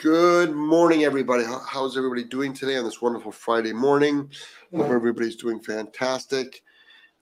Good 0.00 0.54
morning, 0.54 1.02
everybody. 1.02 1.42
How's 1.42 1.96
everybody 1.96 2.22
doing 2.22 2.52
today 2.52 2.76
on 2.76 2.84
this 2.84 3.02
wonderful 3.02 3.32
Friday 3.32 3.72
morning? 3.72 4.30
Hope 4.72 4.90
everybody's 4.90 5.34
doing 5.34 5.58
fantastic. 5.58 6.62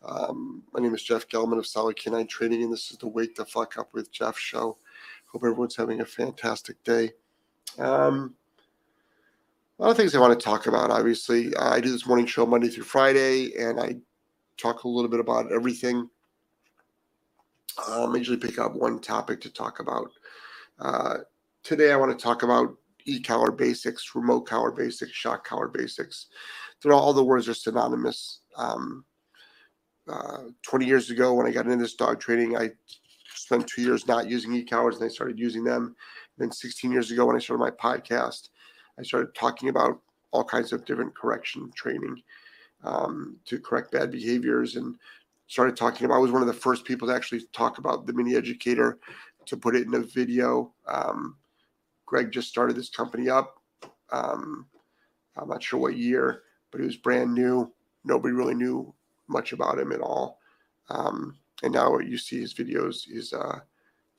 Um, 0.04 0.62
my 0.74 0.80
name 0.80 0.94
is 0.94 1.02
Jeff 1.02 1.26
Gellman 1.26 1.56
of 1.56 1.66
Solid 1.66 1.96
Canine 1.96 2.26
Training, 2.26 2.62
and 2.62 2.70
this 2.70 2.90
is 2.90 2.98
the 2.98 3.08
Wake 3.08 3.34
the 3.34 3.46
Fuck 3.46 3.78
Up 3.78 3.94
with 3.94 4.12
Jeff 4.12 4.38
show. 4.38 4.76
Hope 5.32 5.42
everyone's 5.42 5.74
having 5.74 6.02
a 6.02 6.04
fantastic 6.04 6.84
day. 6.84 7.12
Um, 7.78 8.34
a 9.78 9.82
lot 9.82 9.92
of 9.92 9.96
things 9.96 10.14
I 10.14 10.20
want 10.20 10.38
to 10.38 10.44
talk 10.44 10.66
about. 10.66 10.90
Obviously, 10.90 11.56
I 11.56 11.80
do 11.80 11.90
this 11.90 12.06
morning 12.06 12.26
show 12.26 12.44
Monday 12.44 12.68
through 12.68 12.84
Friday, 12.84 13.54
and 13.58 13.80
I 13.80 13.96
talk 14.58 14.84
a 14.84 14.88
little 14.88 15.10
bit 15.10 15.20
about 15.20 15.50
everything. 15.50 16.10
Um, 17.88 18.14
I 18.14 18.18
usually 18.18 18.36
pick 18.36 18.58
up 18.58 18.74
one 18.74 19.00
topic 19.00 19.40
to 19.40 19.50
talk 19.50 19.80
about. 19.80 20.10
Uh, 20.78 21.16
Today, 21.66 21.90
I 21.90 21.96
want 21.96 22.16
to 22.16 22.24
talk 22.24 22.44
about 22.44 22.76
e-collar 23.06 23.50
basics, 23.50 24.14
remote 24.14 24.42
collar 24.42 24.70
basics, 24.70 25.10
shock 25.10 25.44
collar 25.44 25.66
basics. 25.66 26.26
They're 26.80 26.92
all, 26.92 27.02
all 27.02 27.12
the 27.12 27.24
words 27.24 27.48
are 27.48 27.54
synonymous. 27.54 28.42
Um, 28.56 29.04
uh, 30.08 30.42
20 30.62 30.86
years 30.86 31.10
ago, 31.10 31.34
when 31.34 31.44
I 31.44 31.50
got 31.50 31.64
into 31.64 31.78
this 31.78 31.96
dog 31.96 32.20
training, 32.20 32.56
I 32.56 32.70
spent 33.34 33.66
two 33.66 33.82
years 33.82 34.06
not 34.06 34.30
using 34.30 34.54
e-collars 34.54 34.94
and 34.94 35.06
I 35.06 35.08
started 35.08 35.40
using 35.40 35.64
them. 35.64 35.86
And 35.86 35.94
then 36.38 36.52
16 36.52 36.92
years 36.92 37.10
ago, 37.10 37.26
when 37.26 37.34
I 37.34 37.40
started 37.40 37.64
my 37.64 37.72
podcast, 37.72 38.50
I 38.96 39.02
started 39.02 39.34
talking 39.34 39.68
about 39.68 39.98
all 40.30 40.44
kinds 40.44 40.72
of 40.72 40.84
different 40.84 41.16
correction 41.16 41.72
training 41.74 42.22
um, 42.84 43.38
to 43.46 43.58
correct 43.58 43.90
bad 43.90 44.12
behaviors 44.12 44.76
and 44.76 44.94
started 45.48 45.76
talking 45.76 46.04
about. 46.04 46.18
I 46.18 46.20
was 46.20 46.30
one 46.30 46.42
of 46.42 46.46
the 46.46 46.54
first 46.54 46.84
people 46.84 47.08
to 47.08 47.14
actually 47.14 47.42
talk 47.52 47.78
about 47.78 48.06
the 48.06 48.12
mini 48.12 48.36
educator 48.36 49.00
to 49.46 49.56
put 49.56 49.74
it 49.74 49.88
in 49.88 49.94
a 49.94 50.00
video. 50.02 50.72
Um, 50.86 51.34
Greg 52.06 52.30
just 52.30 52.48
started 52.48 52.76
this 52.76 52.88
company 52.88 53.28
up. 53.28 53.60
Um, 54.10 54.66
I'm 55.36 55.48
not 55.48 55.62
sure 55.62 55.78
what 55.78 55.96
year, 55.96 56.42
but 56.70 56.80
he 56.80 56.86
was 56.86 56.96
brand 56.96 57.34
new. 57.34 57.72
Nobody 58.04 58.32
really 58.32 58.54
knew 58.54 58.94
much 59.28 59.52
about 59.52 59.78
him 59.78 59.92
at 59.92 60.00
all. 60.00 60.38
Um, 60.88 61.36
and 61.62 61.72
now 61.72 61.98
you 61.98 62.16
see 62.16 62.40
his 62.40 62.54
videos, 62.54 63.08
his 63.08 63.32
uh, 63.32 63.58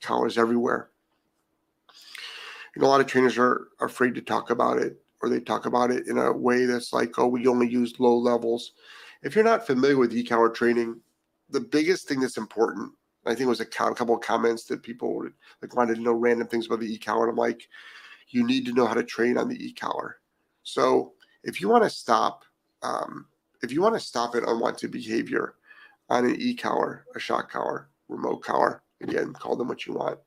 collars 0.02 0.38
everywhere. 0.38 0.90
And 2.74 2.84
a 2.84 2.86
lot 2.86 3.00
of 3.00 3.06
trainers 3.06 3.38
are, 3.38 3.68
are 3.80 3.86
afraid 3.86 4.14
to 4.14 4.20
talk 4.20 4.50
about 4.50 4.78
it, 4.78 5.00
or 5.22 5.28
they 5.28 5.40
talk 5.40 5.66
about 5.66 5.90
it 5.90 6.06
in 6.06 6.18
a 6.18 6.32
way 6.32 6.66
that's 6.66 6.92
like, 6.92 7.18
oh, 7.18 7.26
we 7.26 7.46
only 7.46 7.68
use 7.68 7.98
low 7.98 8.16
levels. 8.16 8.72
If 9.22 9.34
you're 9.34 9.44
not 9.44 9.66
familiar 9.66 9.96
with 9.96 10.14
e-collar 10.14 10.50
training, 10.50 11.00
the 11.50 11.60
biggest 11.60 12.06
thing 12.06 12.20
that's 12.20 12.36
important 12.36 12.92
I 13.28 13.34
think 13.34 13.46
it 13.46 13.46
was 13.46 13.60
a 13.60 13.66
couple 13.66 14.14
of 14.14 14.22
comments 14.22 14.64
that 14.64 14.82
people 14.82 15.14
would, 15.16 15.32
like 15.60 15.76
wanted 15.76 15.96
to 15.96 16.00
know 16.00 16.12
random 16.12 16.48
things 16.48 16.66
about 16.66 16.80
the 16.80 16.92
e-collar. 16.92 17.24
And 17.24 17.32
I'm 17.32 17.36
like, 17.36 17.68
you 18.30 18.44
need 18.46 18.64
to 18.66 18.72
know 18.72 18.86
how 18.86 18.94
to 18.94 19.02
train 19.02 19.36
on 19.38 19.48
the 19.48 19.64
e-collar. 19.64 20.16
So 20.62 21.12
if 21.44 21.60
you 21.60 21.68
want 21.68 21.84
to 21.84 21.90
stop, 21.90 22.44
um, 22.82 23.26
if 23.62 23.72
you 23.72 23.82
want 23.82 23.94
to 23.94 24.00
stop 24.00 24.34
an 24.34 24.44
unwanted 24.46 24.90
behavior 24.90 25.54
on 26.08 26.24
an 26.24 26.36
e-collar, 26.38 27.04
a 27.14 27.18
shock 27.18 27.50
collar, 27.50 27.88
remote 28.08 28.42
collar, 28.42 28.82
again, 29.00 29.32
call 29.32 29.56
them 29.56 29.68
what 29.68 29.86
you 29.86 29.94
want. 29.94 30.18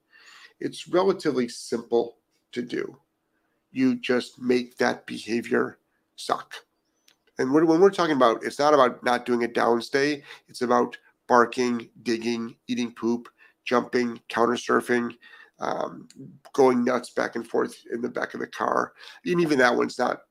It's 0.60 0.88
relatively 0.88 1.48
simple 1.48 2.18
to 2.52 2.62
do. 2.62 2.98
You 3.72 3.96
just 3.96 4.40
make 4.40 4.78
that 4.78 5.06
behavior 5.06 5.80
suck. 6.18 6.54
And 7.40 7.52
when 7.52 7.66
we're 7.66 7.90
talking 7.90 8.16
about, 8.16 8.44
it's 8.44 8.60
not 8.60 8.74
about 8.74 9.04
not 9.04 9.26
doing 9.26 9.44
a 9.44 9.48
downstay. 9.48 10.22
It's 10.48 10.62
about 10.62 10.98
barking, 11.32 11.88
digging, 12.04 12.54
eating 12.68 12.92
poop, 12.92 13.30
jumping, 13.64 14.20
counter 14.28 14.56
surfing, 14.56 15.16
um, 15.62 16.06
going 16.52 16.84
nuts 16.84 17.12
back 17.12 17.38
and 17.38 17.48
forth 17.48 17.74
in 17.94 18.02
the 18.02 18.10
back 18.10 18.34
of 18.34 18.42
the 18.42 18.48
car. 18.48 18.92
And 19.26 19.40
even 19.40 19.58
that 19.60 19.74
one's 19.74 19.98
not 19.98 20.24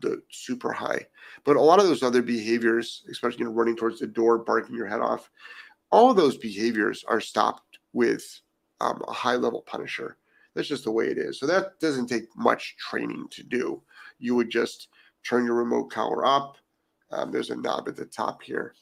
the 0.00 0.22
super 0.30 0.72
high. 0.72 1.06
But 1.44 1.56
a 1.56 1.60
lot 1.60 1.78
of 1.78 1.84
those 1.84 2.02
other 2.02 2.22
behaviors, 2.22 3.04
especially 3.10 3.40
you 3.40 3.44
know, 3.44 3.50
running 3.50 3.76
towards 3.76 4.00
the 4.00 4.06
door, 4.06 4.38
barking 4.38 4.74
your 4.74 4.86
head 4.86 5.02
off, 5.02 5.28
all 5.92 6.10
of 6.10 6.16
those 6.16 6.38
behaviors 6.38 7.04
are 7.06 7.20
stopped 7.20 7.78
with 7.92 8.24
um, 8.80 9.02
a 9.06 9.12
high 9.12 9.36
level 9.36 9.60
punisher. 9.60 10.16
That's 10.54 10.68
just 10.68 10.84
the 10.84 10.90
way 10.90 11.08
it 11.08 11.18
is. 11.18 11.38
So 11.38 11.46
that 11.48 11.78
doesn't 11.80 12.06
take 12.06 12.34
much 12.34 12.76
training 12.78 13.26
to 13.32 13.42
do. 13.42 13.82
You 14.18 14.36
would 14.36 14.48
just 14.48 14.88
turn 15.22 15.44
your 15.44 15.56
remote 15.56 15.90
collar 15.90 16.24
up. 16.24 16.56
Um, 17.10 17.30
there's 17.30 17.50
a 17.50 17.56
knob 17.56 17.88
at 17.88 17.96
the 17.96 18.06
top 18.06 18.42
here 18.42 18.74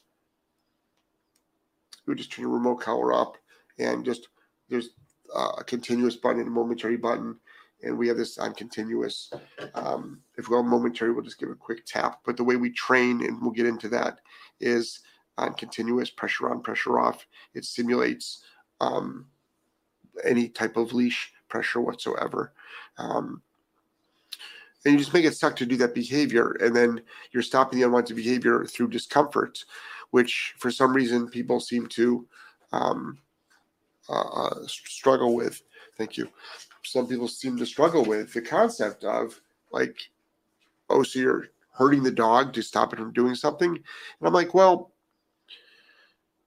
we 2.05 2.15
just 2.15 2.31
turn 2.31 2.43
the 2.43 2.49
remote 2.49 2.81
collar 2.81 3.13
up 3.13 3.37
and 3.79 4.05
just 4.05 4.27
there's 4.69 4.89
uh, 5.33 5.53
a 5.57 5.63
continuous 5.63 6.15
button 6.15 6.39
and 6.39 6.47
a 6.47 6.51
momentary 6.51 6.97
button. 6.97 7.37
And 7.81 7.97
we 7.97 8.07
have 8.07 8.17
this 8.17 8.37
on 8.37 8.53
continuous. 8.53 9.31
Um, 9.75 10.21
if 10.37 10.47
we 10.47 10.55
go 10.55 10.63
momentary 10.63 11.11
we'll 11.11 11.23
just 11.23 11.39
give 11.39 11.49
a 11.49 11.55
quick 11.55 11.85
tap. 11.85 12.21
But 12.25 12.37
the 12.37 12.43
way 12.43 12.55
we 12.55 12.71
train 12.71 13.25
and 13.25 13.41
we'll 13.41 13.51
get 13.51 13.65
into 13.65 13.89
that 13.89 14.19
is 14.59 15.01
on 15.37 15.53
continuous 15.55 16.09
pressure 16.09 16.49
on 16.49 16.61
pressure 16.61 16.99
off. 16.99 17.25
It 17.53 17.65
simulates 17.65 18.43
um, 18.79 19.25
any 20.23 20.47
type 20.47 20.77
of 20.77 20.93
leash 20.93 21.33
pressure 21.49 21.81
whatsoever. 21.81 22.53
Um, 22.97 23.41
and 24.85 24.93
you 24.93 24.99
just 24.99 25.13
make 25.13 25.25
it 25.25 25.35
suck 25.35 25.55
to 25.57 25.65
do 25.65 25.77
that 25.77 25.95
behavior. 25.95 26.57
And 26.59 26.75
then 26.75 27.01
you're 27.31 27.43
stopping 27.43 27.79
the 27.79 27.85
unwanted 27.85 28.15
behavior 28.15 28.65
through 28.65 28.89
discomfort 28.89 29.63
which 30.13 30.53
for 30.59 30.69
some 30.69 30.93
reason 30.93 31.27
people 31.27 31.59
seem 31.59 31.87
to 31.87 32.23
um, 32.71 33.17
uh, 34.07 34.21
uh, 34.21 34.67
struggle 34.67 35.33
with. 35.33 35.63
Thank 35.97 36.17
you. 36.17 36.29
Some 36.83 37.07
people 37.07 37.27
seem 37.27 37.57
to 37.57 37.65
struggle 37.65 38.05
with 38.05 38.31
the 38.31 38.41
concept 38.41 39.03
of 39.05 39.41
like, 39.71 39.97
oh, 40.91 41.01
so 41.01 41.17
you're 41.17 41.47
hurting 41.71 42.03
the 42.03 42.11
dog 42.11 42.53
to 42.53 42.61
stop 42.61 42.93
it 42.93 42.99
from 42.99 43.11
doing 43.11 43.33
something. 43.33 43.71
And 43.71 43.83
I'm 44.23 44.33
like, 44.33 44.53
well, 44.53 44.91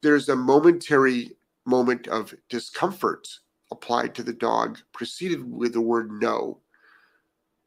there's 0.01 0.29
a 0.29 0.37
momentary 0.37 1.33
moment 1.65 2.07
of 2.07 2.33
discomfort 2.49 3.27
applied 3.73 4.15
to 4.15 4.23
the 4.23 4.33
dog, 4.33 4.79
preceded 4.93 5.43
with 5.43 5.73
the 5.73 5.81
word 5.81 6.13
no. 6.13 6.61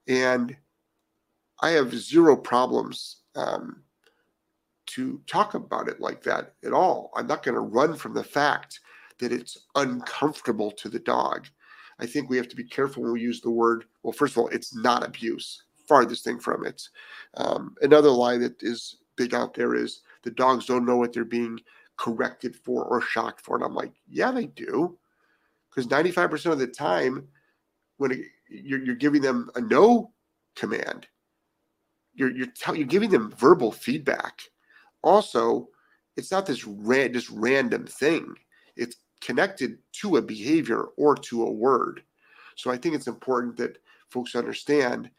And 0.07 0.55
I 1.61 1.71
have 1.71 1.93
zero 1.93 2.37
problems 2.37 3.17
um, 3.35 3.83
to 4.89 5.21
talk 5.27 5.53
about 5.53 5.87
it 5.87 5.99
like 5.99 6.23
that 6.23 6.53
at 6.65 6.73
all. 6.73 7.11
I'm 7.15 7.27
not 7.27 7.43
going 7.43 7.55
to 7.55 7.61
run 7.61 7.95
from 7.95 8.13
the 8.13 8.23
fact 8.23 8.79
that 9.19 9.31
it's 9.31 9.65
uncomfortable 9.75 10.71
to 10.71 10.89
the 10.89 10.99
dog. 10.99 11.47
I 11.99 12.05
think 12.05 12.29
we 12.29 12.37
have 12.37 12.47
to 12.49 12.55
be 12.55 12.63
careful 12.63 13.03
when 13.03 13.11
we 13.13 13.21
use 13.21 13.41
the 13.41 13.51
word. 13.51 13.85
Well, 14.03 14.13
first 14.13 14.33
of 14.33 14.39
all, 14.39 14.47
it's 14.47 14.75
not 14.75 15.05
abuse. 15.05 15.63
Farthest 15.87 16.23
thing 16.23 16.39
from 16.39 16.65
it. 16.65 16.87
Um, 17.35 17.75
another 17.81 18.09
lie 18.09 18.37
that 18.37 18.63
is 18.63 18.97
big 19.15 19.33
out 19.33 19.53
there 19.53 19.75
is 19.75 20.01
the 20.23 20.31
dogs 20.31 20.65
don't 20.65 20.85
know 20.85 20.97
what 20.97 21.13
they're 21.13 21.25
being 21.25 21.59
corrected 21.97 22.55
for 22.55 22.85
or 22.85 23.01
shocked 23.01 23.41
for. 23.41 23.55
And 23.55 23.65
I'm 23.65 23.75
like, 23.75 23.91
yeah, 24.07 24.31
they 24.31 24.45
do. 24.47 24.97
Because 25.69 25.87
95% 25.87 26.51
of 26.51 26.59
the 26.59 26.67
time, 26.67 27.27
when 27.97 28.11
it, 28.11 28.19
you're, 28.49 28.83
you're 28.83 28.95
giving 28.95 29.21
them 29.21 29.51
a 29.55 29.61
no 29.61 30.11
command, 30.55 31.07
you're 32.15 32.31
you're, 32.31 32.47
you're 32.73 32.87
giving 32.87 33.09
them 33.09 33.31
verbal 33.37 33.71
feedback 33.71 34.41
also 35.03 35.69
it's 36.17 36.31
not 36.31 36.45
this 36.45 36.65
ran, 36.65 37.13
just 37.13 37.29
random 37.29 37.85
thing. 37.85 38.35
It's 38.75 38.97
connected 39.21 39.77
to 39.93 40.17
a 40.17 40.21
behavior 40.21 40.85
or 40.97 41.15
to 41.15 41.43
a 41.43 41.51
word. 41.51 42.03
So 42.55 42.71
i 42.71 42.77
think 42.77 42.95
it's 42.95 43.07
important 43.07 43.57
that 43.57 43.77
folks 44.09 44.35
understand 44.35 45.09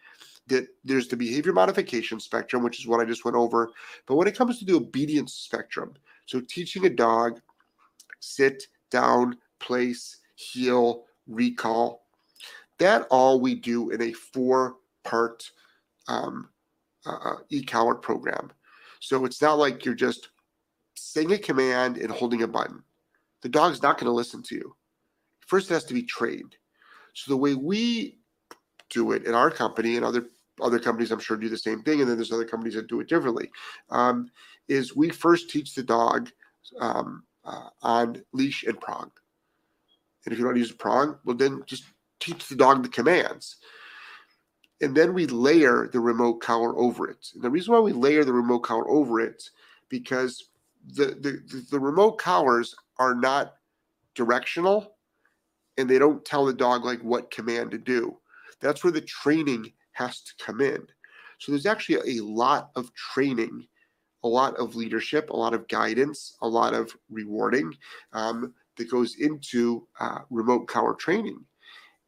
that 0.46 0.66
there's 0.84 1.08
the 1.08 1.16
behavior 1.16 1.52
modification 1.52 2.18
spectrum 2.18 2.62
which 2.62 2.80
is 2.80 2.86
what 2.86 3.00
i 3.00 3.04
just 3.04 3.24
went 3.24 3.36
over. 3.36 3.70
But 4.06 4.16
when 4.16 4.28
it 4.28 4.36
comes 4.36 4.58
to 4.58 4.64
the 4.64 4.76
obedience 4.76 5.34
spectrum 5.34 5.94
so 6.26 6.40
teaching 6.40 6.86
a 6.86 6.90
dog 6.90 7.40
sit 8.20 8.66
down 8.90 9.38
place 9.58 10.18
heel 10.34 11.04
recall 11.26 12.02
that 12.78 13.06
all 13.10 13.40
we 13.40 13.54
do 13.54 13.90
in 13.90 14.02
a 14.02 14.12
four 14.12 14.76
part 15.04 15.50
um, 16.08 16.48
uh, 17.06 17.18
uh 17.24 17.36
e-collar 17.50 17.94
program 17.94 18.50
so 19.00 19.24
it's 19.24 19.42
not 19.42 19.58
like 19.58 19.84
you're 19.84 19.94
just 19.94 20.28
saying 20.94 21.32
a 21.32 21.38
command 21.38 21.96
and 21.96 22.10
holding 22.10 22.42
a 22.42 22.46
button. 22.46 22.82
The 23.42 23.48
dog's 23.48 23.82
not 23.82 23.96
going 23.96 24.06
to 24.06 24.12
listen 24.12 24.42
to 24.44 24.54
you. 24.54 24.76
First, 25.46 25.70
it 25.70 25.74
has 25.74 25.84
to 25.84 25.94
be 25.94 26.02
trained. 26.02 26.56
So 27.14 27.32
the 27.32 27.36
way 27.36 27.54
we 27.54 28.18
do 28.90 29.12
it 29.12 29.24
in 29.24 29.34
our 29.34 29.50
company 29.50 29.96
and 29.96 30.04
other 30.04 30.26
other 30.60 30.78
companies, 30.78 31.10
I'm 31.10 31.20
sure, 31.20 31.38
do 31.38 31.48
the 31.48 31.56
same 31.56 31.82
thing, 31.82 32.00
and 32.00 32.08
then 32.08 32.16
there's 32.16 32.32
other 32.32 32.44
companies 32.44 32.74
that 32.74 32.86
do 32.86 33.00
it 33.00 33.08
differently. 33.08 33.50
Um, 33.88 34.30
is 34.68 34.94
we 34.94 35.08
first 35.08 35.48
teach 35.48 35.74
the 35.74 35.82
dog 35.82 36.30
um, 36.78 37.24
uh, 37.46 37.70
on 37.80 38.22
leash 38.32 38.64
and 38.64 38.78
prong, 38.78 39.10
and 40.24 40.32
if 40.32 40.38
you 40.38 40.44
don't 40.44 40.56
use 40.56 40.70
a 40.70 40.74
prong, 40.74 41.18
well, 41.24 41.36
then 41.36 41.62
just 41.64 41.84
teach 42.20 42.46
the 42.48 42.54
dog 42.56 42.82
the 42.82 42.90
commands 42.90 43.56
and 44.80 44.94
then 44.94 45.12
we 45.12 45.26
layer 45.26 45.88
the 45.92 46.00
remote 46.00 46.40
collar 46.40 46.76
over 46.78 47.08
it. 47.08 47.28
And 47.34 47.42
the 47.42 47.50
reason 47.50 47.74
why 47.74 47.80
we 47.80 47.92
layer 47.92 48.24
the 48.24 48.32
remote 48.32 48.60
collar 48.60 48.88
over 48.88 49.20
it 49.20 49.42
because 49.88 50.48
the, 50.94 51.06
the 51.06 51.66
the 51.70 51.78
remote 51.78 52.18
collars 52.18 52.74
are 52.98 53.14
not 53.14 53.56
directional 54.14 54.96
and 55.76 55.88
they 55.88 55.98
don't 55.98 56.24
tell 56.24 56.44
the 56.44 56.52
dog 56.52 56.84
like 56.84 57.00
what 57.00 57.30
command 57.30 57.70
to 57.70 57.78
do. 57.78 58.16
That's 58.60 58.84
where 58.84 58.92
the 58.92 59.00
training 59.00 59.72
has 59.92 60.20
to 60.22 60.44
come 60.44 60.60
in. 60.60 60.86
So 61.38 61.52
there's 61.52 61.66
actually 61.66 62.18
a 62.18 62.24
lot 62.24 62.70
of 62.76 62.92
training, 62.94 63.66
a 64.24 64.28
lot 64.28 64.56
of 64.56 64.76
leadership, 64.76 65.30
a 65.30 65.36
lot 65.36 65.54
of 65.54 65.66
guidance, 65.68 66.36
a 66.42 66.48
lot 66.48 66.74
of 66.74 66.94
rewarding 67.10 67.74
um, 68.12 68.54
that 68.76 68.90
goes 68.90 69.16
into 69.16 69.86
uh, 69.98 70.20
remote 70.28 70.66
collar 70.66 70.94
training. 70.94 71.38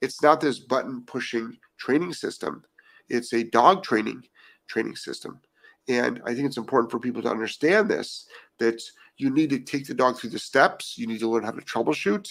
It's 0.02 0.22
not 0.22 0.40
this 0.40 0.58
button 0.58 1.02
pushing 1.06 1.56
training 1.82 2.12
system. 2.12 2.62
It's 3.08 3.32
a 3.32 3.42
dog 3.44 3.82
training 3.82 4.22
training 4.68 4.96
system. 4.96 5.40
And 5.88 6.22
I 6.24 6.32
think 6.32 6.46
it's 6.46 6.56
important 6.56 6.92
for 6.92 7.00
people 7.00 7.22
to 7.22 7.30
understand 7.30 7.88
this 7.88 8.26
that 8.58 8.80
you 9.16 9.30
need 9.30 9.50
to 9.50 9.58
take 9.58 9.86
the 9.86 9.94
dog 9.94 10.16
through 10.16 10.30
the 10.30 10.38
steps. 10.38 10.96
You 10.96 11.08
need 11.08 11.18
to 11.20 11.28
learn 11.28 11.42
how 11.42 11.50
to 11.50 11.60
troubleshoot. 11.60 12.28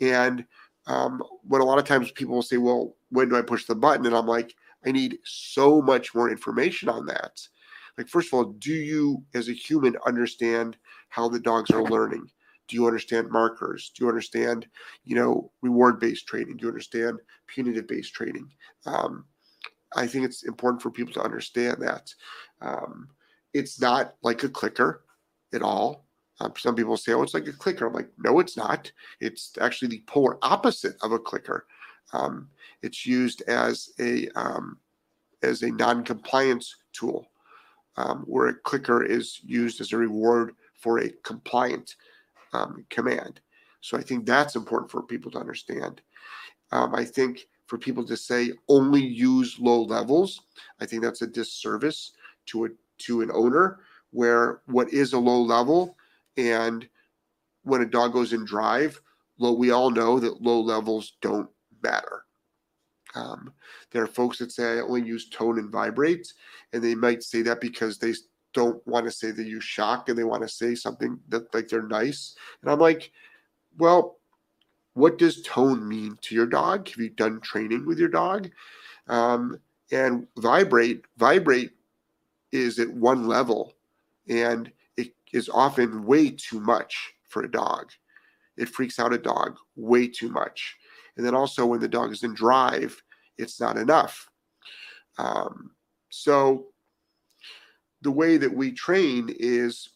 And 0.00 0.44
um, 0.86 1.20
when 1.42 1.60
a 1.60 1.64
lot 1.64 1.78
of 1.78 1.84
times 1.84 2.12
people 2.12 2.36
will 2.36 2.42
say, 2.42 2.58
Well, 2.58 2.94
when 3.10 3.28
do 3.28 3.36
I 3.36 3.42
push 3.42 3.66
the 3.66 3.74
button? 3.74 4.06
And 4.06 4.14
I'm 4.14 4.26
like, 4.26 4.54
I 4.86 4.92
need 4.92 5.18
so 5.24 5.82
much 5.82 6.14
more 6.14 6.30
information 6.30 6.88
on 6.88 7.06
that. 7.06 7.40
Like, 7.98 8.08
first 8.08 8.28
of 8.28 8.34
all, 8.34 8.44
do 8.44 8.72
you 8.72 9.22
as 9.34 9.48
a 9.48 9.52
human 9.52 9.96
understand 10.06 10.76
how 11.08 11.28
the 11.28 11.40
dogs 11.40 11.70
are 11.70 11.82
learning? 11.82 12.26
Do 12.72 12.78
you 12.78 12.86
understand 12.86 13.30
markers? 13.30 13.92
Do 13.94 14.02
you 14.02 14.08
understand, 14.08 14.66
you 15.04 15.14
know, 15.14 15.52
reward 15.60 16.00
based 16.00 16.26
training? 16.26 16.56
Do 16.56 16.62
you 16.62 16.68
understand 16.68 17.18
punitive 17.46 17.86
based 17.86 18.14
training? 18.14 18.48
Um, 18.86 19.26
I 19.94 20.06
think 20.06 20.24
it's 20.24 20.44
important 20.44 20.80
for 20.80 20.90
people 20.90 21.12
to 21.12 21.22
understand 21.22 21.82
that. 21.82 22.14
Um, 22.62 23.10
it's 23.52 23.78
not 23.78 24.14
like 24.22 24.42
a 24.42 24.48
clicker 24.48 25.04
at 25.52 25.60
all. 25.60 26.06
Um, 26.40 26.54
some 26.56 26.74
people 26.74 26.96
say, 26.96 27.12
oh, 27.12 27.22
it's 27.22 27.34
like 27.34 27.46
a 27.46 27.52
clicker. 27.52 27.86
I'm 27.86 27.92
like, 27.92 28.08
no, 28.16 28.38
it's 28.38 28.56
not. 28.56 28.90
It's 29.20 29.52
actually 29.60 29.88
the 29.88 30.04
polar 30.06 30.38
opposite 30.40 30.96
of 31.02 31.12
a 31.12 31.18
clicker. 31.18 31.66
Um, 32.14 32.48
it's 32.80 33.04
used 33.04 33.42
as 33.48 33.90
a 34.00 34.28
um, 34.34 34.78
as 35.42 35.62
a 35.62 35.70
non-compliance 35.72 36.74
tool, 36.94 37.26
um, 37.98 38.24
where 38.26 38.46
a 38.46 38.54
clicker 38.54 39.04
is 39.04 39.40
used 39.44 39.82
as 39.82 39.92
a 39.92 39.98
reward 39.98 40.54
for 40.74 41.00
a 41.00 41.10
compliant 41.22 41.96
um, 42.52 42.84
command. 42.90 43.40
So 43.80 43.98
I 43.98 44.02
think 44.02 44.26
that's 44.26 44.56
important 44.56 44.90
for 44.90 45.02
people 45.02 45.30
to 45.32 45.38
understand. 45.38 46.00
Um, 46.70 46.94
I 46.94 47.04
think 47.04 47.48
for 47.66 47.78
people 47.78 48.04
to 48.06 48.16
say 48.16 48.52
only 48.68 49.02
use 49.02 49.58
low 49.58 49.82
levels. 49.82 50.42
I 50.80 50.86
think 50.86 51.02
that's 51.02 51.22
a 51.22 51.26
disservice 51.26 52.12
to 52.46 52.66
a 52.66 52.68
to 52.98 53.22
an 53.22 53.30
owner 53.32 53.80
where 54.10 54.60
what 54.66 54.92
is 54.92 55.12
a 55.12 55.18
low 55.18 55.40
level 55.40 55.96
and 56.36 56.88
when 57.64 57.80
a 57.80 57.86
dog 57.86 58.12
goes 58.12 58.32
in 58.32 58.44
drive, 58.44 59.00
low 59.38 59.52
we 59.52 59.70
all 59.70 59.90
know 59.90 60.18
that 60.18 60.42
low 60.42 60.60
levels 60.60 61.14
don't 61.20 61.48
matter. 61.82 62.24
Um, 63.14 63.52
there 63.90 64.02
are 64.02 64.08
folks 64.08 64.38
that 64.38 64.52
say 64.52 64.78
I 64.78 64.80
only 64.80 65.02
use 65.02 65.28
tone 65.28 65.58
and 65.58 65.70
vibrate, 65.70 66.32
and 66.72 66.82
they 66.82 66.94
might 66.94 67.22
say 67.22 67.42
that 67.42 67.60
because 67.60 67.98
they 67.98 68.14
don't 68.52 68.86
want 68.86 69.06
to 69.06 69.10
say 69.10 69.30
they 69.30 69.42
use 69.42 69.64
shock 69.64 70.08
and 70.08 70.18
they 70.18 70.24
want 70.24 70.42
to 70.42 70.48
say 70.48 70.74
something 70.74 71.18
that 71.28 71.52
like 71.54 71.68
they're 71.68 71.82
nice. 71.82 72.36
And 72.60 72.70
I'm 72.70 72.78
like, 72.78 73.10
well, 73.78 74.18
what 74.94 75.18
does 75.18 75.42
tone 75.42 75.88
mean 75.88 76.18
to 76.22 76.34
your 76.34 76.46
dog? 76.46 76.88
Have 76.88 76.98
you 76.98 77.10
done 77.10 77.40
training 77.40 77.86
with 77.86 77.98
your 77.98 78.08
dog? 78.08 78.50
Um, 79.08 79.58
and 79.90 80.26
vibrate, 80.36 81.04
vibrate 81.16 81.72
is 82.50 82.78
at 82.78 82.90
one 82.90 83.26
level, 83.26 83.74
and 84.28 84.70
it 84.96 85.14
is 85.32 85.48
often 85.48 86.04
way 86.04 86.30
too 86.30 86.60
much 86.60 87.14
for 87.28 87.42
a 87.42 87.50
dog. 87.50 87.90
It 88.56 88.68
freaks 88.68 88.98
out 88.98 89.14
a 89.14 89.18
dog 89.18 89.56
way 89.76 90.08
too 90.08 90.28
much. 90.28 90.76
And 91.16 91.24
then 91.24 91.34
also 91.34 91.66
when 91.66 91.80
the 91.80 91.88
dog 91.88 92.12
is 92.12 92.22
in 92.22 92.34
drive, 92.34 93.02
it's 93.38 93.60
not 93.60 93.76
enough. 93.76 94.28
Um, 95.18 95.70
so 96.10 96.66
the 98.02 98.10
way 98.10 98.36
that 98.36 98.52
we 98.52 98.72
train 98.72 99.34
is 99.38 99.88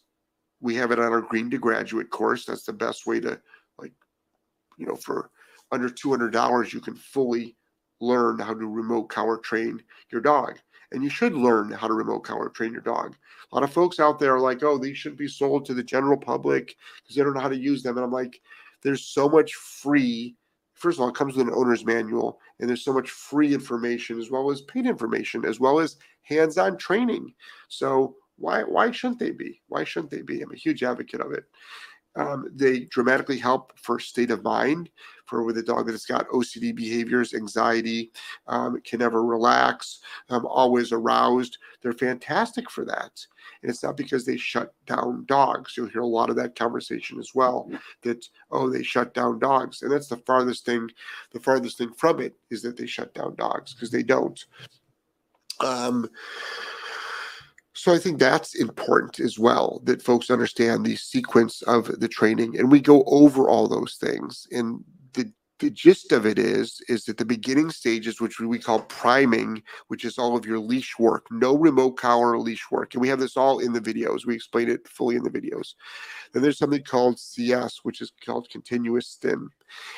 we 0.59 0.75
have 0.75 0.91
it 0.91 0.99
on 0.99 1.11
our 1.11 1.21
green 1.21 1.49
to 1.51 1.57
graduate 1.57 2.09
course. 2.09 2.45
That's 2.45 2.65
the 2.65 2.73
best 2.73 3.05
way 3.05 3.19
to 3.19 3.39
like, 3.77 3.93
you 4.77 4.87
know, 4.87 4.95
for 4.95 5.29
under 5.71 5.89
$200, 5.89 6.73
you 6.73 6.79
can 6.79 6.95
fully 6.95 7.55
learn 7.99 8.39
how 8.39 8.53
to 8.53 8.65
remote 8.65 9.09
collar 9.09 9.37
train 9.37 9.81
your 10.11 10.21
dog. 10.21 10.57
And 10.93 11.03
you 11.03 11.09
should 11.09 11.33
learn 11.33 11.69
how 11.71 11.87
to 11.87 11.93
remote 11.93 12.21
collar 12.21 12.49
train 12.49 12.71
your 12.71 12.81
dog. 12.81 13.15
A 13.51 13.55
lot 13.55 13.63
of 13.63 13.73
folks 13.73 13.99
out 13.99 14.19
there 14.19 14.35
are 14.35 14.39
like, 14.39 14.63
oh, 14.63 14.77
these 14.77 14.97
shouldn't 14.97 15.19
be 15.19 15.27
sold 15.27 15.65
to 15.65 15.73
the 15.73 15.83
general 15.83 16.17
public 16.17 16.77
because 17.03 17.15
they 17.15 17.23
don't 17.23 17.33
know 17.33 17.41
how 17.41 17.49
to 17.49 17.57
use 17.57 17.83
them. 17.83 17.97
And 17.97 18.05
I'm 18.05 18.11
like, 18.11 18.39
there's 18.83 19.03
so 19.03 19.27
much 19.27 19.53
free. 19.55 20.35
First 20.75 20.97
of 20.97 21.01
all, 21.01 21.09
it 21.09 21.15
comes 21.15 21.35
with 21.35 21.47
an 21.47 21.53
owner's 21.53 21.83
manual, 21.83 22.39
and 22.59 22.69
there's 22.69 22.83
so 22.83 22.93
much 22.93 23.09
free 23.09 23.53
information 23.53 24.19
as 24.19 24.31
well 24.31 24.51
as 24.51 24.61
paid 24.61 24.85
information, 24.85 25.45
as 25.45 25.59
well 25.59 25.79
as 25.79 25.97
hands-on 26.23 26.77
training. 26.77 27.33
So 27.67 28.15
why 28.37 28.63
why 28.63 28.91
shouldn't 28.91 29.19
they 29.19 29.31
be? 29.31 29.61
Why 29.67 29.83
shouldn't 29.83 30.11
they 30.11 30.21
be? 30.21 30.41
I'm 30.41 30.51
a 30.51 30.55
huge 30.55 30.83
advocate 30.83 31.21
of 31.21 31.31
it. 31.31 31.45
Um, 32.15 32.49
they 32.53 32.81
dramatically 32.85 33.37
help 33.37 33.77
for 33.77 33.99
state 33.99 34.31
of 34.31 34.43
mind 34.43 34.89
for 35.27 35.43
with 35.43 35.57
a 35.57 35.63
dog 35.63 35.87
that's 35.87 36.05
got 36.05 36.27
OCD 36.29 36.73
behaviors, 36.73 37.33
anxiety, 37.33 38.11
um, 38.47 38.79
can 38.81 38.99
never 38.99 39.23
relax, 39.23 39.99
um, 40.29 40.45
always 40.45 40.91
aroused. 40.91 41.57
They're 41.81 41.93
fantastic 41.93 42.71
for 42.71 42.85
that. 42.85 43.11
And 43.61 43.69
it's 43.69 43.83
not 43.83 43.97
because 43.97 44.25
they 44.25 44.37
shut 44.37 44.73
down 44.85 45.25
dogs. 45.27 45.75
You'll 45.75 45.89
hear 45.89 46.01
a 46.01 46.07
lot 46.07 46.29
of 46.29 46.35
that 46.37 46.55
conversation 46.55 47.19
as 47.19 47.31
well. 47.35 47.69
That 48.03 48.25
oh, 48.51 48.69
they 48.69 48.83
shut 48.83 49.13
down 49.13 49.39
dogs, 49.39 49.81
and 49.81 49.91
that's 49.91 50.07
the 50.07 50.17
farthest 50.17 50.65
thing. 50.65 50.89
The 51.31 51.39
farthest 51.39 51.77
thing 51.77 51.93
from 51.93 52.19
it 52.19 52.35
is 52.49 52.61
that 52.63 52.77
they 52.77 52.87
shut 52.87 53.13
down 53.13 53.35
dogs 53.35 53.73
because 53.73 53.91
they 53.91 54.03
don't. 54.03 54.43
Um, 55.59 56.09
so 57.77 57.93
I 57.93 57.99
think 57.99 58.17
that's 58.17 58.55
important 58.55 59.19
as 59.19 59.37
well 59.37 59.81
that 59.83 60.01
folks 60.01 60.31
understand 60.31 60.83
the 60.83 60.95
sequence 60.95 61.61
of 61.61 61.99
the 61.99 62.07
training 62.07 62.57
and 62.57 62.71
we 62.71 62.81
go 62.81 63.03
over 63.05 63.49
all 63.49 63.67
those 63.67 63.97
things. 64.01 64.47
And 64.51 64.83
the 65.13 65.31
the 65.59 65.69
gist 65.69 66.11
of 66.11 66.25
it 66.25 66.39
is 66.39 66.81
is 66.89 67.05
that 67.05 67.17
the 67.17 67.25
beginning 67.25 67.69
stages, 67.69 68.19
which 68.19 68.39
we 68.39 68.57
call 68.57 68.81
priming, 68.81 69.61
which 69.89 70.05
is 70.05 70.17
all 70.17 70.35
of 70.35 70.45
your 70.45 70.57
leash 70.57 70.97
work, 70.97 71.27
no 71.29 71.55
remote 71.55 71.97
collar 71.97 72.39
leash 72.39 72.65
work. 72.71 72.95
And 72.95 73.01
we 73.01 73.09
have 73.09 73.19
this 73.19 73.37
all 73.37 73.59
in 73.59 73.73
the 73.73 73.81
videos. 73.81 74.25
We 74.25 74.33
explain 74.33 74.69
it 74.69 74.87
fully 74.87 75.15
in 75.15 75.23
the 75.23 75.29
videos. 75.29 75.75
Then 76.33 76.41
there's 76.41 76.57
something 76.57 76.83
called 76.83 77.19
CS, 77.19 77.81
which 77.83 78.01
is 78.01 78.11
called 78.25 78.49
continuous 78.49 79.07
stim. 79.07 79.51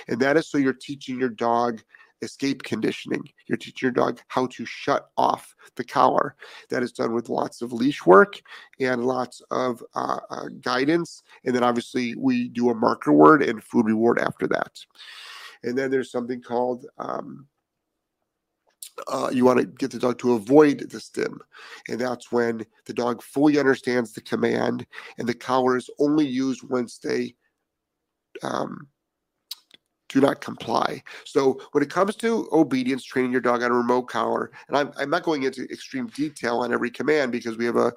And 0.09 0.19
that 0.19 0.35
is 0.35 0.49
so 0.49 0.57
you're 0.57 0.73
teaching 0.73 1.17
your 1.17 1.29
dog 1.29 1.81
escape 2.21 2.63
conditioning. 2.63 3.23
You're 3.47 3.57
teaching 3.57 3.87
your 3.87 3.91
dog 3.91 4.19
how 4.27 4.47
to 4.47 4.65
shut 4.65 5.09
off 5.17 5.55
the 5.75 5.83
collar. 5.83 6.35
That 6.69 6.83
is 6.83 6.91
done 6.91 7.13
with 7.13 7.29
lots 7.29 7.61
of 7.61 7.73
leash 7.73 8.05
work 8.05 8.41
and 8.79 9.05
lots 9.05 9.41
of 9.51 9.83
uh, 9.95 10.19
uh, 10.29 10.47
guidance. 10.61 11.23
And 11.45 11.55
then 11.55 11.63
obviously 11.63 12.15
we 12.15 12.49
do 12.49 12.69
a 12.69 12.75
marker 12.75 13.13
word 13.13 13.41
and 13.41 13.63
food 13.63 13.85
reward 13.85 14.19
after 14.19 14.47
that. 14.47 14.79
And 15.63 15.77
then 15.77 15.91
there's 15.91 16.11
something 16.11 16.41
called 16.41 16.85
um, 16.97 17.47
uh, 19.07 19.29
you 19.31 19.45
want 19.45 19.59
to 19.59 19.65
get 19.65 19.91
the 19.91 19.99
dog 19.99 20.19
to 20.19 20.33
avoid 20.33 20.89
the 20.89 20.99
stim. 20.99 21.39
And 21.87 21.99
that's 21.99 22.31
when 22.31 22.65
the 22.85 22.93
dog 22.93 23.21
fully 23.21 23.57
understands 23.57 24.13
the 24.13 24.21
command 24.21 24.85
and 25.17 25.27
the 25.27 25.33
collar 25.33 25.77
is 25.77 25.89
only 25.99 26.27
used 26.27 26.67
once 26.67 26.97
they 26.97 27.35
um, 28.43 28.87
do 30.09 30.19
not 30.19 30.41
comply. 30.41 31.01
So 31.23 31.61
when 31.71 31.83
it 31.83 31.89
comes 31.89 32.15
to 32.17 32.49
obedience, 32.51 33.03
training 33.03 33.31
your 33.31 33.41
dog 33.41 33.63
on 33.63 33.71
a 33.71 33.75
remote 33.75 34.03
collar, 34.03 34.51
and 34.67 34.75
I'm, 34.75 34.91
I'm 34.97 35.09
not 35.09 35.23
going 35.23 35.43
into 35.43 35.63
extreme 35.65 36.07
detail 36.07 36.57
on 36.57 36.73
every 36.73 36.91
command 36.91 37.31
because 37.31 37.57
we 37.57 37.65
have 37.65 37.77
a, 37.77 37.93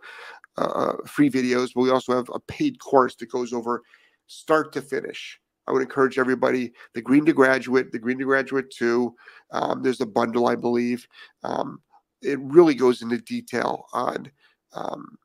a 0.59 1.07
free 1.07 1.31
videos, 1.31 1.71
but 1.75 1.81
we 1.81 1.90
also 1.90 2.14
have 2.14 2.31
a 2.33 2.40
paid 2.40 2.78
course 2.78 3.16
that 3.16 3.31
goes 3.31 3.52
over 3.52 3.83
start 4.26 4.73
to 4.75 4.83
finish. 4.83 5.38
I 5.66 5.73
would 5.73 5.83
encourage 5.83 6.19
everybody 6.19 6.73
the 6.95 7.02
Green 7.02 7.25
to 7.26 7.33
Graduate, 7.33 7.92
the 7.92 7.99
Green 7.99 8.19
to 8.19 8.25
Graduate 8.25 8.71
2. 8.71 9.14
Um, 9.52 9.83
there's 9.83 10.00
a 10.00 10.07
bundle, 10.07 10.49
I 10.49 10.57
believe. 10.57 11.07
Um, 11.45 11.81
it 12.21 12.38
really 12.40 12.75
goes 12.75 13.02
into 13.02 13.19
detail 13.19 13.87
on 13.92 14.31
um, 14.75 15.16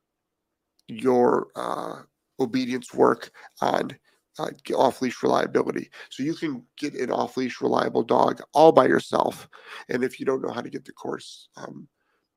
your 0.86 1.48
uh, 1.56 2.02
obedience 2.40 2.94
work, 2.94 3.30
on 3.60 3.90
uh, 4.38 4.50
off 4.76 5.02
leash 5.02 5.22
reliability. 5.22 5.90
So 6.10 6.22
you 6.22 6.34
can 6.34 6.64
get 6.76 6.94
an 6.94 7.10
off 7.10 7.36
leash 7.36 7.60
reliable 7.60 8.02
dog 8.02 8.40
all 8.52 8.72
by 8.72 8.86
yourself. 8.86 9.48
And 9.88 10.04
if 10.04 10.18
you 10.20 10.26
don't 10.26 10.42
know 10.42 10.52
how 10.52 10.60
to 10.60 10.70
get 10.70 10.84
the 10.84 10.92
course, 10.92 11.48
um, 11.56 11.88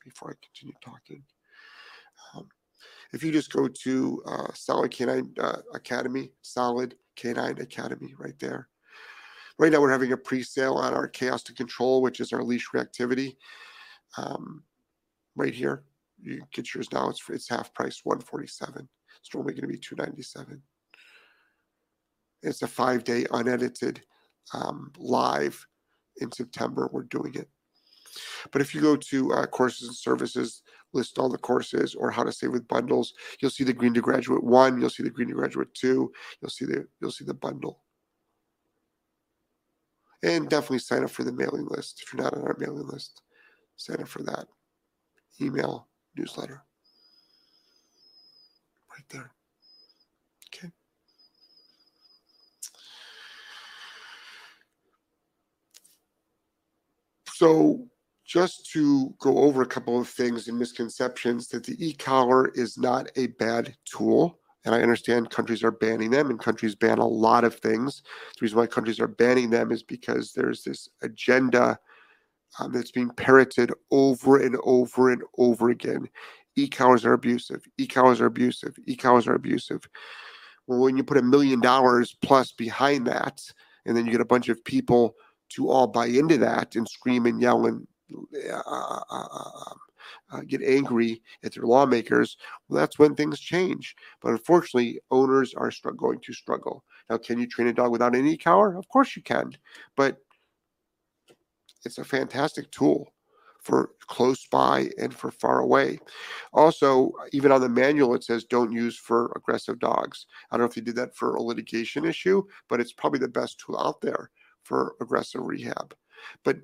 before 0.04 0.32
I 0.32 0.46
continue 0.46 0.74
talking, 0.84 1.24
um, 2.34 2.48
if 3.14 3.24
you 3.24 3.32
just 3.32 3.52
go 3.52 3.68
to 3.68 4.24
uh, 4.26 4.54
Solid 4.54 4.92
Canine 4.92 5.34
uh, 5.40 5.58
Academy, 5.74 6.32
Solid 6.42 6.96
Canine 7.16 7.60
Academy, 7.60 8.14
right 8.18 8.38
there. 8.40 8.70
Right 9.60 9.72
now, 9.72 9.82
we're 9.82 9.92
having 9.92 10.14
a 10.14 10.18
pre 10.18 10.44
sale 10.44 10.76
on 10.76 10.94
our 10.94 11.08
Chaos 11.08 11.44
to 11.44 11.54
Control, 11.54 12.02
which 12.02 12.20
is 12.20 12.34
our 12.34 12.44
leash 12.44 12.70
reactivity. 12.74 13.36
Um, 14.18 14.64
right 15.36 15.54
here, 15.54 15.84
you 16.22 16.42
get 16.54 16.74
yours 16.74 16.92
now. 16.92 17.10
It's 17.10 17.22
it's 17.30 17.50
half 17.50 17.74
price, 17.74 18.02
147 18.04 18.88
It's 19.20 19.34
normally 19.34 19.54
going 19.54 19.64
to 19.64 19.68
be 19.68 19.78
297 19.78 20.62
it's 22.44 22.62
a 22.62 22.68
five 22.68 23.04
day 23.04 23.26
unedited 23.32 24.02
um, 24.54 24.92
live 24.98 25.66
in 26.18 26.32
September. 26.32 26.90
We're 26.92 27.04
doing 27.04 27.36
it. 27.36 27.50
But 28.52 28.62
if 28.62 28.76
you 28.76 28.82
go 28.82 28.96
to 28.96 29.34
uh, 29.34 29.46
courses 29.48 29.88
and 29.88 29.96
services, 29.96 30.64
list 30.94 31.18
all 31.18 31.30
the 31.30 31.38
courses 31.38 31.96
or 31.96 32.12
how 32.12 32.24
to 32.24 32.32
save 32.32 32.52
with 32.52 32.68
bundles, 32.68 33.14
you'll 33.42 33.52
see 33.52 33.64
the 33.64 33.74
Green 33.74 33.94
to 33.94 34.02
Graduate 34.02 34.44
one, 34.44 34.80
you'll 34.80 34.90
see 34.90 35.04
the 35.04 35.10
Green 35.10 35.30
to 35.30 35.36
Graduate 35.36 35.74
two, 35.74 36.12
you'll 36.42 36.50
see 36.50 36.66
the 36.66 36.86
you'll 37.00 37.12
see 37.12 37.26
the 37.26 37.34
bundle. 37.34 37.84
And 40.24 40.50
definitely 40.50 40.80
sign 40.80 41.04
up 41.04 41.10
for 41.10 41.24
the 41.24 41.32
mailing 41.32 41.66
list 41.70 42.04
if 42.04 42.14
you're 42.14 42.24
not 42.24 42.36
on 42.36 42.44
our 42.44 42.56
mailing 42.60 42.88
list. 42.88 43.22
Sign 43.78 44.02
up 44.02 44.08
for 44.08 44.22
that 44.24 44.46
email 45.42 45.88
newsletter 46.16 46.64
right 48.92 49.10
there. 49.10 49.32
So, 57.42 57.88
just 58.24 58.70
to 58.74 59.16
go 59.20 59.40
over 59.40 59.64
a 59.64 59.66
couple 59.66 60.00
of 60.00 60.08
things 60.08 60.48
and 60.48 60.60
misconceptions 60.60 61.48
that 61.48 61.64
the 61.64 61.76
e-collar 61.84 62.50
is 62.50 62.78
not 62.78 63.10
a 63.16 63.28
bad 63.40 63.76
tool. 63.84 64.38
And 64.64 64.76
I 64.76 64.84
understand 64.84 65.32
countries 65.32 65.64
are 65.64 65.72
banning 65.72 66.12
them, 66.12 66.30
and 66.30 66.40
countries 66.40 66.76
ban 66.76 67.00
a 67.00 67.08
lot 67.08 67.44
of 67.44 67.56
things. 67.56 68.04
The 68.38 68.44
reason 68.44 68.60
why 68.60 68.68
countries 68.68 69.00
are 69.00 69.08
banning 69.08 69.50
them 69.50 69.72
is 69.72 69.82
because 69.82 70.34
there's 70.34 70.64
this 70.64 70.88
agenda 71.02 71.80
um, 72.60 72.72
that's 72.72 72.92
being 72.92 73.10
parroted 73.10 73.74
over 73.90 74.38
and 74.38 74.56
over 74.64 75.12
and 75.12 75.24
over 75.40 75.72
again. 75.72 76.08
E-collars 76.56 77.06
are 77.06 77.14
abusive. 77.14 77.66
E-collars 77.80 78.22
are 78.22 78.28
abusive. 78.28 78.78
E-collars 78.86 79.26
are 79.26 79.34
abusive. 79.34 79.90
Well, 80.68 80.82
when 80.82 80.96
you 80.96 81.04
put 81.04 81.18
a 81.18 81.24
million 81.24 81.60
dollars 81.60 82.16
plus 82.22 82.52
behind 82.52 83.08
that, 83.08 83.42
and 83.88 83.98
then 83.98 84.06
you 84.06 84.12
get 84.12 84.22
a 84.22 84.26
bunch 84.26 84.48
of 84.48 84.64
people 84.64 85.16
to 85.54 85.70
all 85.70 85.88
buy 85.88 86.08
into 86.08 86.38
that 86.38 86.76
and 86.76 86.88
scream 86.88 87.26
and 87.26 87.42
yell 87.42 87.66
and 87.66 87.88
uh, 88.52 88.62
uh, 88.66 89.04
uh, 89.10 89.74
uh, 90.32 90.42
get 90.48 90.62
angry 90.62 91.22
at 91.44 91.54
their 91.54 91.64
lawmakers, 91.64 92.38
well, 92.68 92.80
that's 92.80 93.00
when 93.00 93.16
things 93.16 93.40
change. 93.40 93.96
But 94.22 94.32
unfortunately, 94.32 95.00
owners 95.12 95.54
are 95.54 95.72
str- 95.72 95.92
going 95.92 96.20
to 96.22 96.34
struggle. 96.34 96.84
Now, 97.10 97.18
can 97.18 97.40
you 97.40 97.48
train 97.48 97.68
a 97.68 97.74
dog 97.74 97.92
without 97.92 98.16
any 98.16 98.38
collar? 98.38 98.78
Of 98.78 98.88
course 98.88 99.16
you 99.16 99.22
can, 99.22 99.52
but 99.96 100.18
it's 101.86 101.98
a 101.98 102.04
fantastic 102.04 102.72
tool 102.72 103.12
for 103.62 103.92
close 104.08 104.48
by 104.48 104.90
and 104.98 105.14
for 105.14 105.30
far 105.32 105.60
away. 105.60 106.00
Also, 106.54 107.12
even 107.32 107.52
on 107.52 107.62
the 107.62 107.70
manual, 107.70 108.16
it 108.16 108.24
says 108.24 108.44
don't 108.44 108.72
use 108.72 108.98
for 108.98 109.32
aggressive 109.36 109.80
dogs. 109.80 110.26
I 110.50 110.58
don't 110.58 110.62
know 110.62 110.70
if 110.70 110.76
they 110.76 110.82
did 110.82 110.96
that 110.96 111.16
for 111.16 111.36
a 111.36 111.42
litigation 111.42 112.06
issue, 112.06 112.44
but 112.70 112.80
it's 112.80 112.94
probably 112.94 113.20
the 113.20 113.28
best 113.28 113.60
tool 113.60 113.78
out 113.80 114.02
there 114.02 114.32
for 114.64 114.96
aggressive 115.02 115.42
rehab. 115.42 115.96
But 116.44 116.58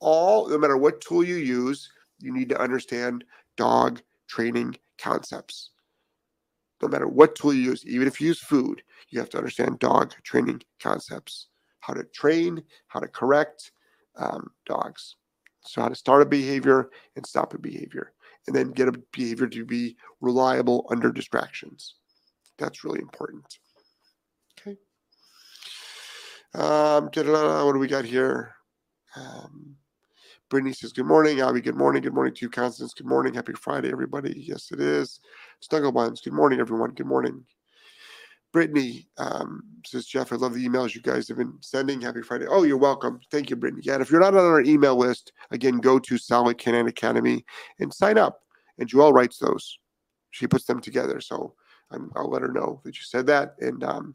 all, 0.00 0.48
no 0.48 0.58
matter 0.58 0.76
what 0.76 1.00
tool 1.00 1.22
you 1.24 1.36
use, 1.36 1.90
you 2.18 2.32
need 2.32 2.48
to 2.48 2.60
understand 2.60 3.24
dog 3.56 4.00
training 4.28 4.76
concepts. 4.98 5.70
No 6.80 6.88
matter 6.88 7.06
what 7.06 7.36
tool 7.36 7.54
you 7.54 7.62
use, 7.62 7.86
even 7.86 8.08
if 8.08 8.20
you 8.20 8.28
use 8.28 8.40
food, 8.40 8.82
you 9.10 9.20
have 9.20 9.30
to 9.30 9.38
understand 9.38 9.78
dog 9.78 10.12
training 10.24 10.62
concepts 10.80 11.48
how 11.82 11.92
to 11.92 12.04
train, 12.04 12.62
how 12.88 13.00
to 13.00 13.08
correct 13.08 13.72
um, 14.16 14.50
dogs. 14.66 15.16
So, 15.64 15.82
how 15.82 15.88
to 15.88 15.94
start 15.94 16.22
a 16.22 16.26
behavior 16.26 16.90
and 17.14 17.26
stop 17.26 17.54
a 17.54 17.58
behavior, 17.58 18.12
and 18.46 18.56
then 18.56 18.70
get 18.70 18.88
a 18.88 19.00
behavior 19.12 19.46
to 19.48 19.64
be 19.64 19.96
reliable 20.20 20.86
under 20.90 21.12
distractions. 21.12 21.96
That's 22.58 22.82
really 22.82 23.00
important. 23.00 23.58
Um, 26.54 27.04
what 27.04 27.72
do 27.72 27.78
we 27.78 27.88
got 27.88 28.04
here? 28.04 28.54
Um, 29.16 29.76
Brittany 30.50 30.74
says, 30.74 30.92
Good 30.92 31.06
morning. 31.06 31.40
Abby, 31.40 31.62
good 31.62 31.76
morning. 31.76 32.02
Good 32.02 32.12
morning 32.12 32.34
to 32.34 32.44
you, 32.44 32.50
Constance. 32.50 32.92
Good 32.92 33.06
morning. 33.06 33.32
Happy 33.32 33.54
Friday, 33.54 33.90
everybody. 33.90 34.44
Yes, 34.46 34.70
it 34.70 34.80
is. 34.80 35.20
Snugglebuns, 35.62 36.22
good 36.22 36.34
morning, 36.34 36.60
everyone. 36.60 36.90
Good 36.90 37.06
morning. 37.06 37.44
Brittany 38.52 39.08
um, 39.16 39.62
says, 39.86 40.04
Jeff, 40.04 40.30
I 40.30 40.36
love 40.36 40.52
the 40.52 40.68
emails 40.68 40.94
you 40.94 41.00
guys 41.00 41.26
have 41.28 41.38
been 41.38 41.54
sending. 41.60 42.02
Happy 42.02 42.20
Friday. 42.20 42.44
Oh, 42.46 42.64
you're 42.64 42.76
welcome. 42.76 43.18
Thank 43.30 43.48
you, 43.48 43.56
Brittany. 43.56 43.82
Yeah, 43.86 43.98
if 44.02 44.10
you're 44.10 44.20
not 44.20 44.34
on 44.36 44.44
our 44.44 44.60
email 44.60 44.94
list, 44.94 45.32
again, 45.52 45.78
go 45.78 45.98
to 45.98 46.18
Solid 46.18 46.58
Canine 46.58 46.86
Academy 46.86 47.46
and 47.80 47.94
sign 47.94 48.18
up. 48.18 48.42
And 48.78 48.86
Joelle 48.90 49.14
writes 49.14 49.38
those. 49.38 49.78
She 50.32 50.46
puts 50.46 50.66
them 50.66 50.82
together. 50.82 51.18
So 51.22 51.54
i 51.90 51.96
will 52.20 52.30
let 52.30 52.42
her 52.42 52.52
know 52.52 52.82
that 52.84 52.96
you 52.96 53.04
said 53.04 53.26
that. 53.26 53.54
And 53.60 53.82
um, 53.84 54.14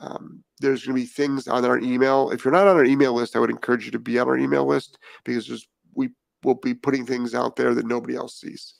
um, 0.00 0.42
there's 0.60 0.84
going 0.84 0.96
to 0.96 1.02
be 1.02 1.06
things 1.06 1.46
on 1.48 1.64
our 1.64 1.78
email. 1.78 2.30
If 2.30 2.44
you're 2.44 2.52
not 2.52 2.66
on 2.66 2.76
our 2.76 2.84
email 2.84 3.12
list, 3.12 3.36
I 3.36 3.38
would 3.38 3.50
encourage 3.50 3.84
you 3.84 3.90
to 3.92 3.98
be 3.98 4.18
on 4.18 4.28
our 4.28 4.38
email 4.38 4.66
list 4.66 4.98
because 5.24 5.66
we 5.94 6.10
will 6.42 6.54
be 6.54 6.74
putting 6.74 7.06
things 7.06 7.34
out 7.34 7.56
there 7.56 7.74
that 7.74 7.86
nobody 7.86 8.16
else 8.16 8.40
sees. 8.40 8.74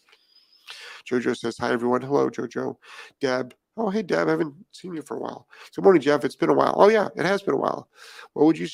Jojo 1.08 1.36
says, 1.36 1.58
Hi, 1.58 1.72
everyone. 1.72 2.02
Hello, 2.02 2.30
Jojo. 2.30 2.76
Deb, 3.20 3.54
Oh, 3.76 3.88
hey, 3.88 4.02
Deb, 4.02 4.28
I 4.28 4.32
haven't 4.32 4.54
seen 4.72 4.94
you 4.94 5.00
for 5.00 5.16
a 5.16 5.20
while. 5.20 5.46
Good 5.74 5.84
morning, 5.84 6.02
Jeff. 6.02 6.24
It's 6.24 6.36
been 6.36 6.50
a 6.50 6.54
while. 6.54 6.74
Oh, 6.76 6.90
yeah, 6.90 7.08
it 7.16 7.24
has 7.24 7.40
been 7.40 7.54
a 7.54 7.58
while. 7.58 7.88
What 8.34 8.44
would 8.46 8.58
you 8.58 8.68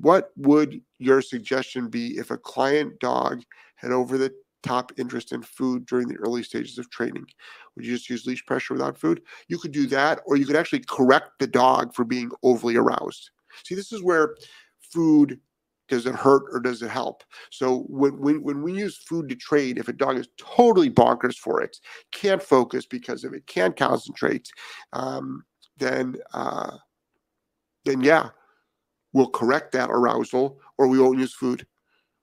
what 0.00 0.30
would 0.36 0.80
your 0.98 1.20
suggestion 1.20 1.88
be 1.88 2.16
if 2.16 2.30
a 2.30 2.38
client 2.38 2.98
dog 3.00 3.42
had 3.76 3.90
over 3.90 4.16
the 4.16 4.32
top 4.62 4.92
interest 4.98 5.32
in 5.32 5.42
food 5.42 5.86
during 5.86 6.08
the 6.08 6.16
early 6.16 6.42
stages 6.42 6.78
of 6.78 6.90
training? 6.90 7.26
Would 7.74 7.84
you 7.84 7.92
just 7.92 8.10
use 8.10 8.26
leash 8.26 8.44
pressure 8.44 8.74
without 8.74 8.98
food? 8.98 9.22
You 9.48 9.58
could 9.58 9.72
do 9.72 9.86
that, 9.88 10.20
or 10.26 10.36
you 10.36 10.46
could 10.46 10.56
actually 10.56 10.84
correct 10.88 11.30
the 11.38 11.46
dog 11.46 11.94
for 11.94 12.04
being 12.04 12.30
overly 12.42 12.76
aroused. 12.76 13.30
See, 13.64 13.74
this 13.74 13.92
is 13.92 14.02
where 14.02 14.36
food 14.80 15.40
does 15.88 16.06
it 16.06 16.14
hurt 16.14 16.44
or 16.52 16.60
does 16.60 16.82
it 16.82 16.90
help? 16.90 17.24
So 17.50 17.84
when, 17.88 18.18
when, 18.20 18.42
when 18.42 18.62
we 18.62 18.72
use 18.72 18.98
food 18.98 19.28
to 19.30 19.34
trade, 19.34 19.78
if 19.78 19.88
a 19.88 19.92
dog 19.92 20.18
is 20.18 20.28
totally 20.36 20.90
bonkers 20.90 21.36
for 21.36 21.62
it, 21.62 21.78
can't 22.12 22.42
focus 22.42 22.86
because 22.86 23.24
of 23.24 23.32
it, 23.32 23.46
can't 23.46 23.76
concentrate, 23.76 24.50
um, 24.92 25.44
then 25.78 26.16
uh, 26.34 26.76
then 27.84 28.02
yeah, 28.02 28.30
we'll 29.12 29.30
correct 29.30 29.72
that 29.72 29.90
arousal, 29.90 30.58
or 30.76 30.88
we 30.88 30.98
won't 30.98 31.18
use 31.18 31.34
food, 31.34 31.66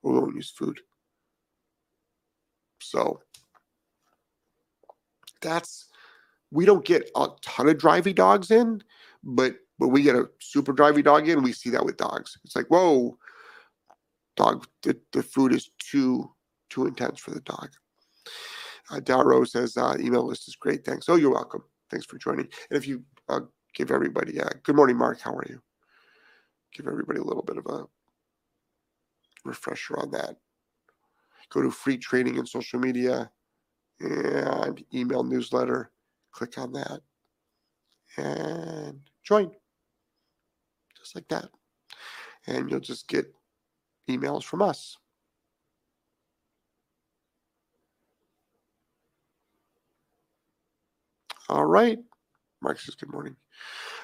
or 0.03 0.13
we 0.13 0.19
won't 0.19 0.35
use 0.35 0.51
food. 0.51 0.79
So 2.89 3.21
that's 5.41 5.87
we 6.51 6.65
don't 6.65 6.85
get 6.85 7.09
a 7.15 7.27
ton 7.41 7.69
of 7.69 7.77
drivey 7.77 8.15
dogs 8.15 8.51
in, 8.51 8.81
but 9.23 9.55
but 9.77 9.89
we 9.89 10.03
get 10.03 10.15
a 10.15 10.29
super 10.39 10.73
drivey 10.73 11.03
dog 11.03 11.27
in, 11.27 11.43
we 11.43 11.51
see 11.51 11.69
that 11.71 11.85
with 11.85 11.97
dogs. 11.97 12.37
It's 12.45 12.55
like, 12.55 12.67
whoa, 12.67 13.17
dog 14.37 14.65
the, 14.83 14.97
the 15.11 15.23
food 15.23 15.53
is 15.53 15.71
too 15.79 16.31
too 16.69 16.87
intense 16.87 17.19
for 17.19 17.31
the 17.31 17.41
dog. 17.41 17.69
Uh, 18.91 18.99
Dalro 18.99 19.47
says 19.47 19.77
uh, 19.77 19.95
email 19.99 20.25
list 20.25 20.47
is 20.47 20.55
great. 20.55 20.85
Thanks. 20.85 21.09
Oh, 21.09 21.15
you're 21.15 21.31
welcome. 21.33 21.63
Thanks 21.89 22.05
for 22.05 22.17
joining. 22.17 22.47
And 22.69 22.77
if 22.77 22.87
you 22.87 23.03
uh, 23.29 23.41
give 23.73 23.91
everybody, 23.91 24.39
uh, 24.39 24.49
good 24.63 24.75
morning, 24.75 24.97
Mark. 24.97 25.19
How 25.21 25.33
are 25.33 25.45
you? 25.49 25.61
Give 26.73 26.87
everybody 26.87 27.19
a 27.19 27.23
little 27.23 27.43
bit 27.43 27.57
of 27.57 27.65
a 27.67 27.85
refresher 29.43 29.99
on 29.99 30.11
that. 30.11 30.37
Go 31.49 31.61
to 31.61 31.71
free 31.71 31.97
training 31.97 32.37
and 32.37 32.47
social 32.47 32.79
media 32.79 33.29
and 33.99 34.83
email 34.93 35.23
newsletter. 35.23 35.91
Click 36.31 36.57
on 36.57 36.73
that 36.73 37.01
and 38.17 38.99
join. 39.23 39.51
Just 40.97 41.15
like 41.15 41.27
that. 41.29 41.49
And 42.47 42.69
you'll 42.69 42.79
just 42.79 43.07
get 43.07 43.33
emails 44.09 44.43
from 44.43 44.61
us. 44.61 44.97
All 51.47 51.65
right. 51.65 51.99
Mark 52.61 52.79
says 52.79 52.95
good 52.95 53.11
morning. 53.11 53.35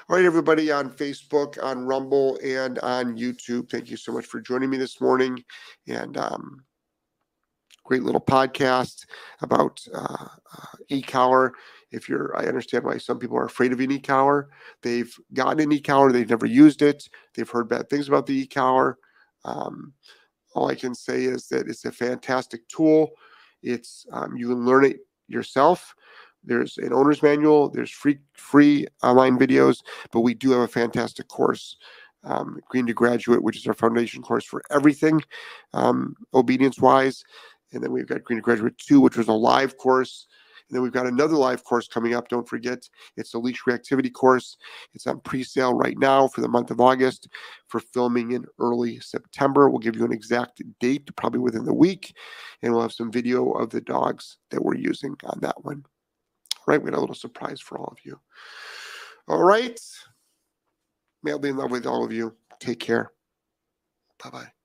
All 0.08 0.16
right, 0.16 0.24
everybody 0.24 0.70
on 0.70 0.90
Facebook, 0.90 1.62
on 1.62 1.86
Rumble, 1.86 2.38
and 2.44 2.78
on 2.80 3.16
YouTube. 3.16 3.70
Thank 3.70 3.90
you 3.90 3.96
so 3.96 4.12
much 4.12 4.26
for 4.26 4.40
joining 4.40 4.70
me 4.70 4.76
this 4.76 5.00
morning. 5.00 5.42
And 5.88 6.16
um, 6.16 6.64
great 7.84 8.02
little 8.02 8.20
podcast 8.20 9.06
about 9.40 9.84
uh, 9.94 10.26
uh, 10.56 10.76
e-collar. 10.88 11.52
If 11.90 12.08
you're, 12.08 12.36
I 12.36 12.46
understand 12.46 12.84
why 12.84 12.98
some 12.98 13.18
people 13.18 13.36
are 13.36 13.44
afraid 13.44 13.72
of 13.72 13.80
an 13.80 13.90
e-collar. 13.90 14.48
They've 14.82 15.14
gotten 15.34 15.60
an 15.60 15.72
e-collar, 15.72 16.10
they've 16.10 16.28
never 16.28 16.46
used 16.46 16.82
it. 16.82 17.08
They've 17.34 17.48
heard 17.48 17.68
bad 17.68 17.90
things 17.90 18.08
about 18.08 18.26
the 18.26 18.34
e-collar. 18.34 18.98
Um, 19.44 19.92
all 20.54 20.68
I 20.68 20.74
can 20.74 20.94
say 20.94 21.24
is 21.24 21.48
that 21.48 21.68
it's 21.68 21.84
a 21.84 21.92
fantastic 21.92 22.66
tool. 22.68 23.10
It's 23.62 24.06
um, 24.12 24.36
you 24.36 24.48
can 24.48 24.64
learn 24.64 24.84
it 24.84 24.98
yourself. 25.28 25.94
There's 26.44 26.78
an 26.78 26.92
owner's 26.92 27.22
manual. 27.22 27.70
There's 27.70 27.90
free 27.90 28.18
free 28.34 28.86
online 29.02 29.38
videos, 29.38 29.78
but 30.12 30.20
we 30.20 30.34
do 30.34 30.50
have 30.50 30.62
a 30.62 30.68
fantastic 30.68 31.28
course, 31.28 31.76
um, 32.24 32.58
Green 32.68 32.86
to 32.86 32.92
Graduate, 32.92 33.42
which 33.42 33.56
is 33.56 33.66
our 33.66 33.74
foundation 33.74 34.22
course 34.22 34.44
for 34.44 34.62
everything 34.70 35.22
um, 35.72 36.14
obedience 36.34 36.80
wise. 36.80 37.24
And 37.72 37.82
then 37.82 37.92
we've 37.92 38.06
got 38.06 38.24
Green 38.24 38.40
Graduate 38.40 38.76
2, 38.78 39.00
which 39.00 39.16
was 39.16 39.28
a 39.28 39.32
live 39.32 39.76
course. 39.76 40.26
And 40.68 40.76
then 40.76 40.82
we've 40.82 40.92
got 40.92 41.06
another 41.06 41.36
live 41.36 41.64
course 41.64 41.88
coming 41.88 42.14
up. 42.14 42.28
Don't 42.28 42.48
forget, 42.48 42.88
it's 43.16 43.32
the 43.32 43.38
leash 43.38 43.62
reactivity 43.64 44.12
course. 44.12 44.56
It's 44.94 45.06
on 45.06 45.20
pre 45.20 45.42
sale 45.42 45.74
right 45.74 45.98
now 45.98 46.28
for 46.28 46.40
the 46.40 46.48
month 46.48 46.70
of 46.70 46.80
August 46.80 47.28
for 47.68 47.80
filming 47.80 48.32
in 48.32 48.44
early 48.58 49.00
September. 49.00 49.68
We'll 49.68 49.80
give 49.80 49.96
you 49.96 50.04
an 50.04 50.12
exact 50.12 50.62
date, 50.80 51.14
probably 51.16 51.40
within 51.40 51.64
the 51.64 51.74
week, 51.74 52.14
and 52.62 52.72
we'll 52.72 52.82
have 52.82 52.92
some 52.92 53.12
video 53.12 53.50
of 53.52 53.70
the 53.70 53.80
dogs 53.80 54.38
that 54.50 54.64
we're 54.64 54.76
using 54.76 55.14
on 55.24 55.40
that 55.40 55.62
one. 55.64 55.84
All 56.56 56.64
right, 56.68 56.82
we 56.82 56.90
got 56.90 56.98
a 56.98 57.00
little 57.00 57.14
surprise 57.14 57.60
for 57.60 57.78
all 57.78 57.92
of 57.92 57.98
you. 58.04 58.18
All 59.28 59.42
right. 59.42 59.78
Be 61.24 61.30
in 61.30 61.56
love 61.56 61.70
with 61.70 61.86
all 61.86 62.04
of 62.04 62.12
you. 62.12 62.36
Take 62.60 62.80
care. 62.80 63.12
Bye 64.22 64.30
bye. 64.30 64.61